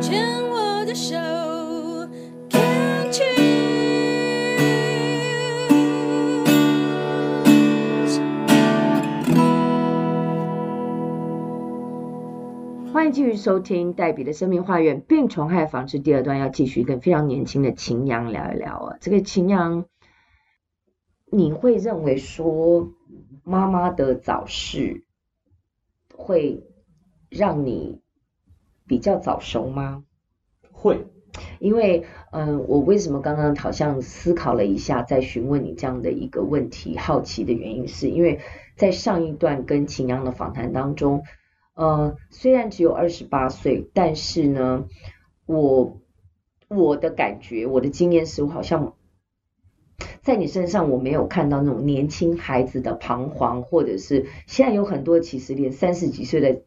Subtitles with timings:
[0.00, 1.14] 牵我的手
[2.48, 3.60] ，Can't choose。
[12.90, 18.96] 欢迎继续收听黛比的生命花园病虫害防治第二段，要继续跟非常年轻的擎羊聊一聊啊。
[19.02, 19.84] 这个擎羊，
[21.30, 22.88] 你会认为说
[23.44, 25.04] 妈妈的早逝
[26.16, 26.64] 会
[27.28, 27.99] 让你
[28.90, 30.02] 比较早熟吗？
[30.72, 31.06] 会，
[31.60, 38.40] 因为嗯、呃，我为什么刚刚好像思考了一下，在询问你这样的一个问题，好奇的原因是因为
[38.74, 41.22] 在上一段跟秦阳的访谈当中。
[41.74, 44.86] 呃，虽然只有二十八岁，但是呢，
[45.46, 46.00] 我
[46.66, 48.96] 我的感觉，我的经验是我好像
[50.20, 56.62] 在你身上我没有看到那种年轻孩子的彷徨，或者是现在有很多其实连三十几岁的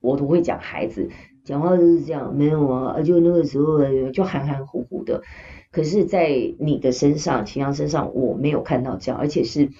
[0.00, 1.08] 我都会讲孩子
[1.44, 3.78] 讲话都是这样，没有啊，就那个时候
[4.12, 5.22] 就含含糊糊的。
[5.70, 9.70] 可是，在你的身上，擎羊身上我没有看到这样，而且是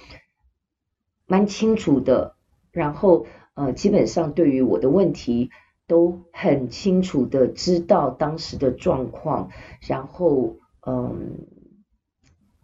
[1.27, 2.37] 蛮清楚的，
[2.73, 3.27] 然后。
[3.55, 5.51] 呃，基本上对于我的问题
[5.87, 9.51] 都很清楚的知道当时的状况，
[9.87, 10.57] 然后
[10.87, 11.37] 嗯，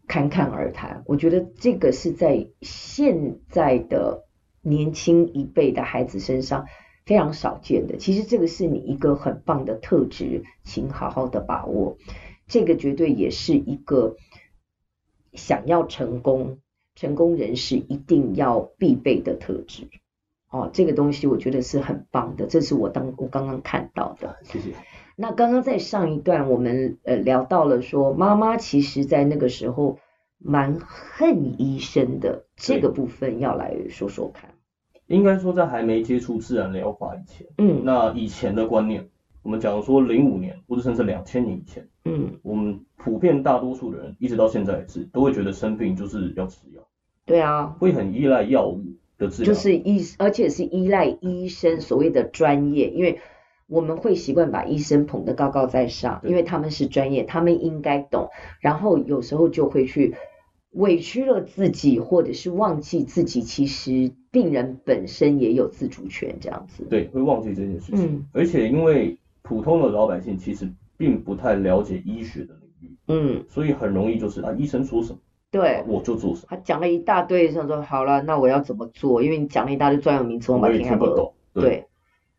[0.07, 1.03] 侃侃而谈。
[1.05, 4.25] 我觉得这个是在现在的
[4.63, 6.65] 年轻一辈的孩子身上
[7.09, 7.97] 非常少见的。
[7.97, 11.97] 其实这个是你一个很棒的特质，请好好的把握。
[12.47, 14.17] 这个绝对也是一个
[15.33, 16.59] 想要成功、
[16.95, 19.89] 成功人士一定要必备的特质。
[20.51, 24.37] 哦，这个东西我觉得是很棒的，这是我当我刚刚看到的。
[24.43, 24.73] 谢谢。
[25.17, 29.99] 那刚刚在上一段我们呃聊到了说，妈妈其实在那个时候
[30.37, 34.51] 蛮恨医生的，这个部分要来说说看。
[35.09, 39.09] 应该说在还没接触自然疗法以前，嗯，那以前的观念，
[39.43, 46.83] 我们讲说零五年或者甚至两千年以前，嗯，我们普遍大多数的人一直到现在也是都会觉得生病就是要吃药，
[47.25, 48.83] 对啊，会很依赖药物
[49.17, 49.53] 的治疗。
[49.53, 53.21] 就是医，而且是依赖医生所谓的专业，因为
[53.67, 58.29] 我们会习惯把医生捧得高高在上，因为他们是专业，他们应该懂。
[58.61, 60.15] 然后有时候就会去
[60.73, 66.85] 委屈了自己，或者是忘记自己，其实病人本身也有自主权，这样子。
[66.91, 68.17] 对，会忘记这件事情。
[68.17, 68.27] 嗯。
[68.33, 75.19] 而且因为普通的老百姓其实并不太了解医学的领域，嗯，所以很容易就是啊，医生说什么。
[75.51, 76.49] 对，我就做什么。
[76.51, 79.23] 他讲了一大堆，想说好了，那我要怎么做？
[79.23, 81.33] 因为你讲了一大堆专有名词，我也听不懂。
[81.55, 81.87] 对，对，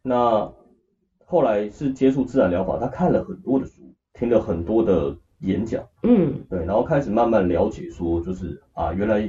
[0.04, 0.54] 那
[1.26, 3.82] 后来是接触自然疗法，他看了很多的书，
[4.14, 9.28] 听了很多的演讲，嗯，对，然后开始慢慢了解，说就是啊，原来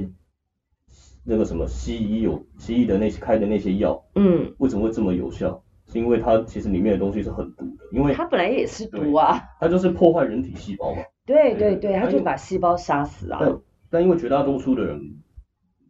[1.23, 5.63] 那个什么西医有西医的那些开的那些药，嗯，为什么会这么有效？
[5.91, 11.01] 是因为它其实里面的东西是很毒的，因为它本来也是毒啊，它就是破坏人体细胞嘛。
[11.25, 13.41] 对对对，它就把细胞杀死啊。
[13.89, 15.19] 但因为绝大多数的人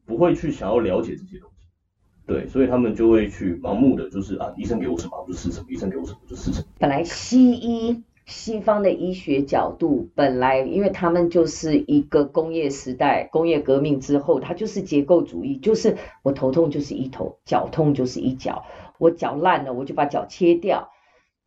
[0.05, 1.67] 不会去想要了解这些东西，
[2.25, 6.67] 对，所以他们就会去盲目的就是啊，医生给我什么我就吃什么，医生给我什么就吃什么。
[6.79, 18.65] 本来西医西方的医学角度，本来因为他们就是一个工业时代，工业革命之后，它就是结构主义，就是我头痛就是一头，脚痛就是一脚，
[18.97, 20.89] 我脚烂了我就把脚切掉。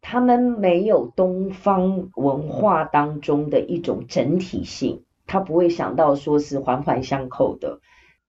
[0.00, 5.04] 他们没有东方文化当中的一种整体性。
[5.26, 7.80] 他不会想到说是环环相扣的。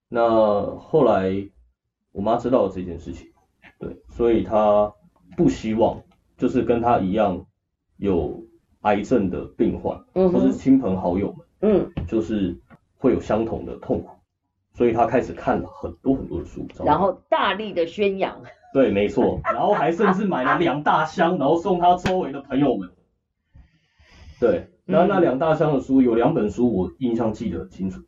[0.08, 1.50] 那后来
[2.14, 3.28] 我妈知道了这件事情，
[3.78, 4.94] 对，所以她
[5.36, 6.02] 不希望
[6.38, 7.46] 就是跟她一样
[7.98, 8.44] 有
[8.82, 12.56] 癌症的病患，嗯，或是亲朋好友们，嗯，就是
[12.98, 14.10] 会有相同的痛苦，
[14.74, 18.42] 所以他开始看了很多很多的书，然后大力的宣扬。
[18.74, 22.90] 对，没错，然后还甚至买了两大箱， 然后送他周围的朋友们。
[24.40, 24.70] 对。
[24.88, 28.04] 那那两大箱的书，有两本书我印象记得很清楚，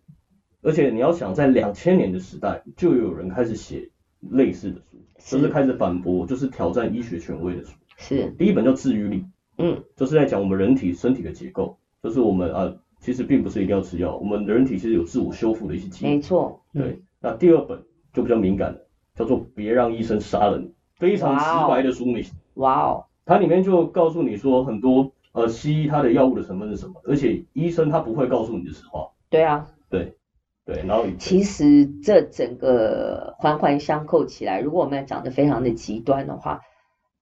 [0.61, 7.71] 而且你要想在两千年的时代，就有人开始写类似的书，就是开始反驳，就是挑战医学权威的书。
[7.97, 8.29] 是。
[8.37, 9.21] 第一本叫《治愈力》，
[9.57, 16.11] 嗯，就是在讲我们人体身体的结构，就是我们啊，其实并不是一定要吃药，我们人体其实有自我修复的一些机会。
[16.11, 16.61] 没错。
[16.73, 17.01] 对。
[17.19, 17.83] 那第二本
[18.13, 18.79] 就比较敏感了，
[19.15, 20.65] 叫做《别让医生杀了你》，
[20.97, 22.23] 非常直白的书名。
[22.55, 23.05] 哇哦。
[23.25, 25.11] 它里面就告诉你说很多。
[25.33, 26.99] 呃，西医它的药物的成分是什么？
[27.03, 29.11] 而且医生他不会告诉你的实话。
[29.29, 30.17] 对啊，对
[30.65, 36.61] 对，然后其实这整个环环相扣起来，如果我们讲的非常的极端的话，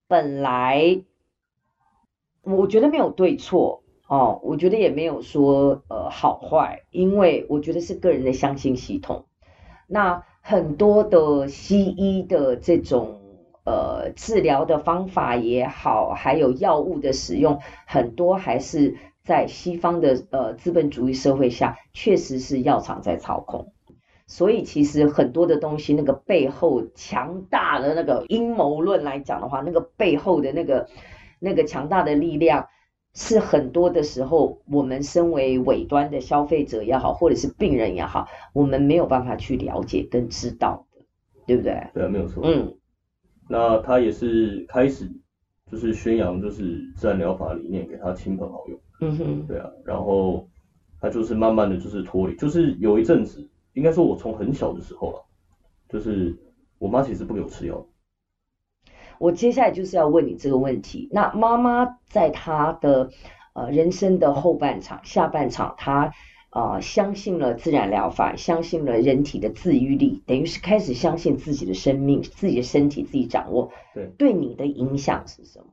[0.07, 1.01] 本来
[2.45, 9.25] 我觉得没有对错哦，我觉得也没有说呃好坏，因为我觉得是个人的相信系统。
[9.87, 13.19] 那很多的西医的这种
[13.65, 23.71] 呃治疗的方法也好，还有药物的使用，很多还是在西方的呃资本主义社会下，确实是药厂在操控。
[24.27, 30.87] 所以其实很多的东西，那个背后强大的那个阴谋论来讲的话，那个背后的那个
[31.39, 32.67] 那个强大的力量。
[33.17, 41.05] 是很多的时候，我们身为尾端的消费者也好，或者是病人也好，我们没有办法去了解跟知道的，
[41.47, 41.81] 对不对？
[41.93, 42.43] 对啊，没有错。
[42.45, 42.75] 嗯，
[43.47, 45.09] 那他也是开始
[45.71, 48.77] 就是宣扬就是自然疗法理念给他亲朋好友。
[48.99, 49.47] 嗯哼。
[49.47, 50.45] 对啊，然后
[50.99, 55.23] 他就是慢慢的就是脱离，就是有一阵子，应该说我从很小的时候啊，
[55.87, 56.35] 就是
[56.79, 57.87] 我妈其实不给我吃药。
[59.19, 61.09] 我接下来就是要问你这个问题。
[61.11, 63.09] 那妈妈在她的
[63.53, 66.13] 呃人生的后半场、下半场，她
[66.51, 73.71] 呃相信了自然疗法，相信了人体的自愈力，等于是开始相信自己的生命、自己的身体自己掌握。
[73.93, 75.65] 对，对你的影响是什么？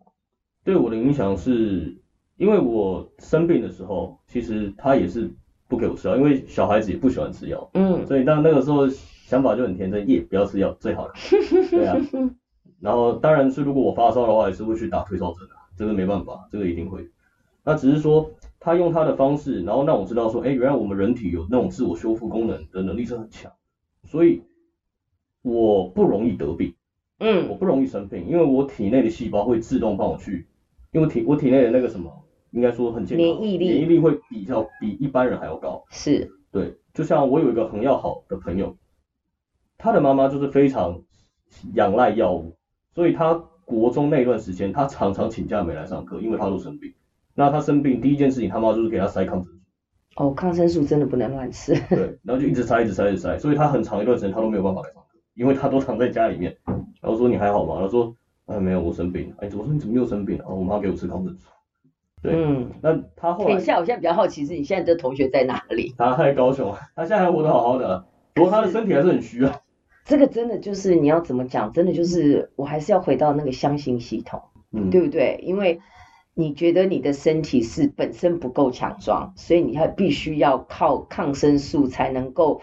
[0.64, 1.96] 对我的影响是，
[2.36, 5.30] 因为我生病的时候，其实她也是
[5.68, 7.70] 不给我吃药，因为小孩子也不喜欢吃药。
[7.74, 8.06] 嗯。
[8.06, 11.14] 所以当那个时候想法就很天真，耶，不要吃药最好了。
[11.70, 11.96] 对啊。
[12.82, 17.08] 然后当然是如果我发烧的话，也是会去打退烧针的，这个没办法，这个一定会。
[17.62, 23.52] 那只是说他用他的方式，然后让我知道说，哎，原来我们人体有那种自我修复功能的能力是很强，
[24.04, 24.42] 所以
[25.42, 26.74] 我不容易得病，
[27.20, 30.48] 嗯，我不容易生病，因为我体内的细胞会自动帮我去，
[30.90, 32.10] 因为体我体内的那个什么，
[32.50, 38.76] 应该说很健康，免疫力，免疫力会比较比一般人还要高，是，对，就像我有一个很要好的朋友，
[39.78, 41.00] 他的妈妈就是非常
[41.74, 42.56] 仰赖药物。
[42.94, 43.34] 所以他
[43.64, 46.92] 国中那段时间，他常常请假没来上课，因为他都生病。
[47.34, 49.60] 那他生病第一件事情，他妈就是给他塞抗生素。
[50.16, 51.72] 哦，抗生素真的不能乱吃。
[51.88, 53.38] 对，然后就一直塞，一直塞，一直塞。
[53.38, 56.54] 所以他很长一段时间他都没有办法来上课，因为他都躺在家里面。
[56.66, 57.80] 然后说你还好吗？
[57.80, 58.14] 他说
[58.46, 59.36] 哎没有，我生病了。
[59.38, 60.44] 哎，我说你怎么又生病了？
[60.46, 61.48] 哦，我妈给我吃抗生素。
[62.22, 63.50] 对，嗯，那他后来。
[63.52, 65.94] 等一下，我现在比较好奇是，你现在的同学在哪里？
[65.96, 68.04] 他在高雄，他现在还活得好好的，
[68.34, 69.58] 不过他的身体还是很虚啊。
[70.04, 71.72] 这个真的就是你要怎么讲？
[71.72, 75.40] 真的就是我还是要回到那个相信系统，嗯，对不对？
[75.44, 75.80] 因为
[76.34, 82.62] 你觉得你的身体是本身不够强壮，所以你还必须要靠抗生素才能够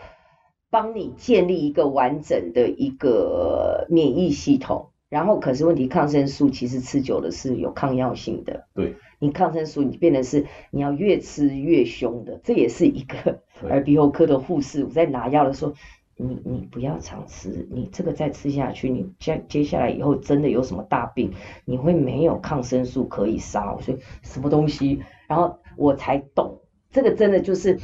[0.69, 4.89] 帮你建立一个完整的一个免疫系统。
[5.07, 8.67] 然后可是问题，抗生素其实吃久了是有抗药性的。
[8.75, 15.73] 对，你抗生素你变得是你要越吃越凶的，这也是一个耳鼻喉科的护士我在拿药的时候。
[16.21, 21.31] 你你不要常吃，你这个再吃下去，你接接下来以后真的有什么大病，
[21.63, 23.77] 你会没有抗生素可以杀。
[23.77, 26.59] 所以什么东西，然后我才懂，
[26.91, 27.79] 这个真的就是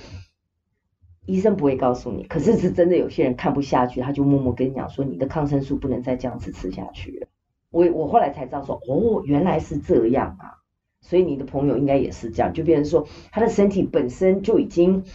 [1.26, 7.28] 医生不会告诉你，可是是真的有些人看不下去，他就默默跟你讲说，你的抗生素不能再这样子吃下去了。
[7.72, 10.60] 我我后来才知道说，哦，原来是这样啊，
[11.00, 15.06] 所以你的朋友应该也是这样，就变成说他的身体本身就已经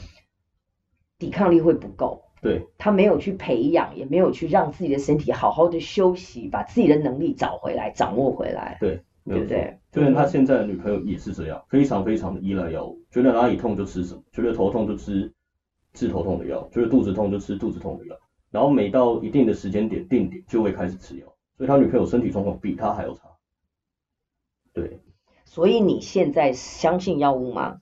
[1.19, 2.23] 抵抗力会不够。
[2.41, 8.79] 对，他没有去培养，也没有去让自己的身体好好的休息，把自己的能力找回来，掌握回来。
[8.81, 9.79] 对，对不对？
[9.93, 15.33] 就连他现在的女朋友也是这样，非常非常的依赖药物，觉得哪里痛就吃什么，觉得头痛就吃
[15.93, 18.17] 治头痛的药，觉得肚子痛就吃肚子痛的药，
[18.51, 21.27] 然后每到一定的时间点定点就会开始吃药，
[21.57, 23.23] 所以他女朋友身体状况比他还要差。
[24.73, 25.01] 对。
[25.45, 27.81] 所以你现在相信药物吗？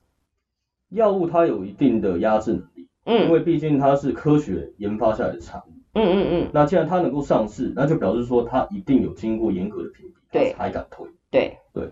[0.88, 2.77] 药物它有一定的压制能力。
[3.08, 5.72] 嗯，因为毕竟它是科学研发下来的产物。
[5.94, 6.50] 嗯嗯嗯。
[6.52, 11.08] 那既然它能够上市，那就表示说它一定有经过严格的评比，对，才敢推。
[11.30, 11.90] 对对。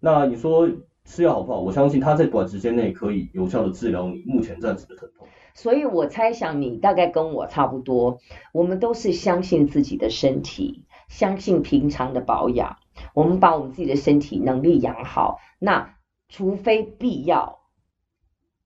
[0.00, 0.66] 那你说
[1.04, 1.60] 吃药好不好？
[1.60, 5.28] 我相信它在短时间内可以有效的治疗你目前暂时的疼痛。
[5.52, 8.18] 所以我猜想你大概跟我差不多，
[8.54, 12.78] 我们都是相信自己的身体，相信平常的保养，
[13.12, 15.40] 我们把我们自己的身体能力养好。
[15.58, 15.94] 那
[16.30, 17.60] 除非必要。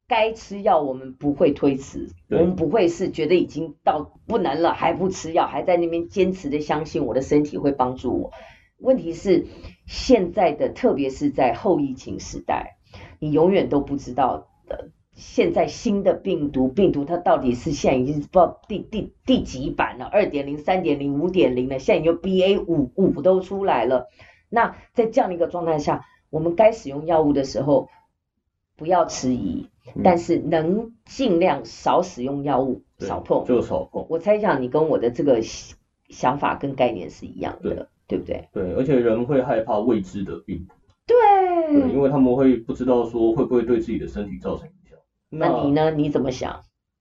[0.09, 8.33] 该吃药，我们不会推迟，我们不会是觉得已经到不能了还不吃药，还在那边坚持的相信我的身体会帮助我。
[8.79, 9.47] 问题是
[9.87, 12.79] 现在的，特别是在后疫情时代，
[13.19, 14.91] 你永远都不知道的。
[15.13, 24.07] 现在新的病毒，病毒它到底是现在已经不知道第第第几版了，二点零、三点零、五点零了，现在有 BA 五五都出来了。
[24.49, 27.89] 那在这样的一个状态下，我们该使用药物的时候，
[28.77, 29.69] 不要迟疑。
[30.05, 34.07] 但是能尽量少使用药物，少碰，就少碰。
[34.09, 35.41] 我猜想你跟我的这个
[36.09, 38.49] 想法跟概念是一样的，对，对不对？
[38.53, 40.75] 对，而且人会害怕未知的病毒，
[41.07, 44.99] 对，对，因为他们会不知道说会不会对自己的身体造成影响。
[45.31, 45.91] 那，那你呢？
[45.91, 46.61] 你怎么想？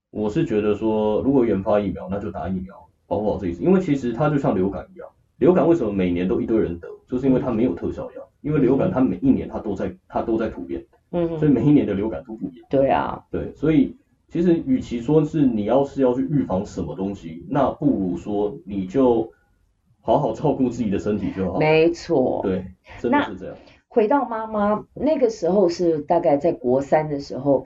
[0.10, 2.76] 我是觉得说，如果研发疫苗，那就打疫苗，
[3.06, 3.64] 保护好自己。
[3.64, 12.68] 因为其实它就像流感一样，流感为什么每年都一堆人得，就是因为它没有特效药，因为流感它每一年它都在它都在突变，嗯，所以每一年的流感都不一样。
[12.70, 13.96] 对啊，对，所以
[14.28, 19.32] 其实与其说是你要是要去预防什么东西，那不如说你就
[20.02, 21.60] 好好照顾自己的身体就好。
[21.60, 22.66] 没错，对，
[23.00, 23.56] 真的是这样。
[23.88, 27.66] 回到妈妈那个时候是大概在国三的时候，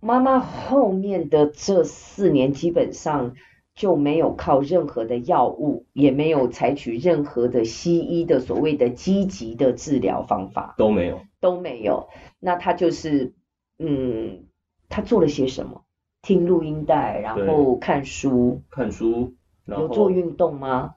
[0.00, 3.34] 妈妈后面的这四年基本上。
[3.72, 12.08] 就没有靠任何的药物，也没有采取任何的西医的所谓的积极的治疗方法，都没有，都没有。
[12.38, 13.32] 那他就是，
[13.78, 14.44] 嗯，
[14.88, 15.84] 他做了些什么？
[16.22, 20.96] 听录音带，然后看书，看书，有做运动吗？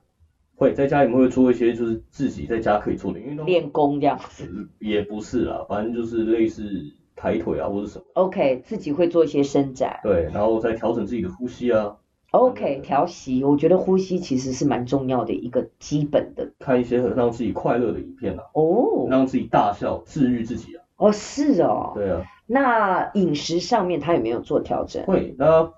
[0.56, 4.70] 会，在家里面会做一些就是自己在家可以做的运动，练功这样子。
[4.80, 6.70] 也不是啦，反正就是类似
[7.16, 8.06] 抬腿啊或者什么。
[8.16, 10.02] OK，自己会做一些伸展。
[10.04, 11.98] 对，然后再调整自己的呼吸啊。
[12.34, 16.52] OK，调息，我觉得呼吸其实是蛮重要的一个基本的。
[16.58, 20.84] 看一些让自己快乐的影片啊，哦，让自己大笑，治愈自己啊。
[20.96, 21.92] 哦，是哦。
[21.94, 22.24] 对啊。
[22.48, 25.06] 那饮食上面他有没有做调整？
[25.06, 25.72] 会，那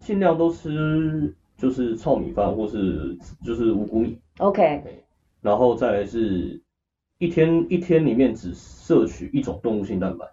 [0.00, 4.18] 尽量都吃就是糙米饭或是就是五谷米。
[4.38, 4.82] OK。
[5.40, 6.60] 然后再来是
[7.18, 10.26] 一天一天里面只摄取一种动物性蛋白。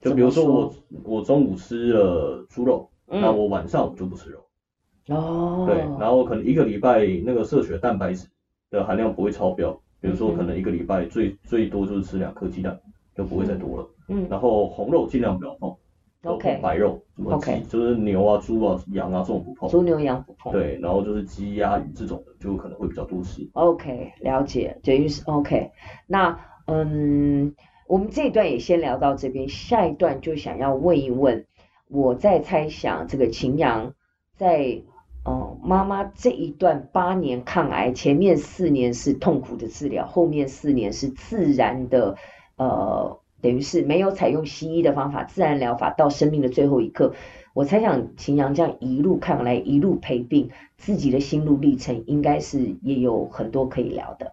[0.00, 0.74] 就比如说我
[1.04, 2.90] 我中午吃了猪肉。
[3.06, 4.44] 那我晚上就不吃肉，
[5.14, 8.26] 哦，对，然后可能一个礼拜那个摄取的蛋白质
[8.70, 12.78] 的含量不会超标，比如说可能一个礼拜最最多就是吃两颗鸡蛋，
[13.14, 15.74] 就不会再多了，嗯，然后红肉尽量不要碰
[16.24, 25.70] ，OK，白肉，OK，就是牛啊、猪啊、羊啊这种不碰，猪牛羊不碰，对，然后就是鸡鸭鱼这种的就可能会比较多吃，OK，了解，等于是 OK，
[26.06, 27.54] 那嗯，
[27.86, 31.44] 我们这一段也先聊到这边，下一段就想要问一问。
[31.88, 33.94] 我在猜想，这个秦阳
[34.36, 34.82] 在
[35.24, 42.16] 哦妈妈这一段八年抗癌，前面四年是痛苦的治疗，后面四年是自然的，
[42.56, 47.14] 呃，等于是没有采用西医的方法，自然疗法到生命的最后一刻。
[47.52, 54.32] 我猜想秦阳这样一路抗癌，一路陪病，自己的心路历程应该是也有很多可以聊的。